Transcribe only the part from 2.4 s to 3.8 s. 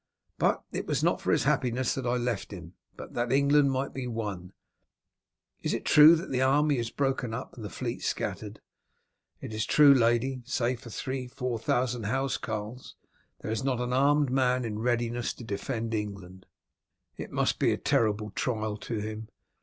him, but that England